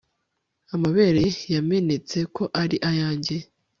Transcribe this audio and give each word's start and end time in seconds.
Amabere 0.73 1.23
yamenetse 1.55 2.17
ko 2.35 2.43
ari 2.61 2.77
ayanjye 2.89 3.35